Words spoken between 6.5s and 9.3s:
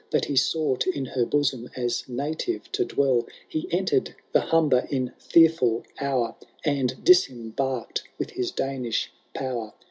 And disembarked with his Danish